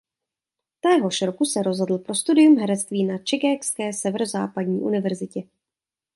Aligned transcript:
Téhož 0.79 1.21
roku 1.21 1.45
se 1.45 1.63
rozhodl 1.63 1.97
pro 1.97 2.15
studium 2.15 2.59
herectví 2.59 3.03
na 3.05 3.17
chicagské 3.17 3.93
Severozápadní 3.93 4.79
univerzitě. 4.81 5.43